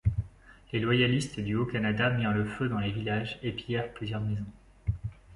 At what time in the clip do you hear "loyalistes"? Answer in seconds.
0.79-1.39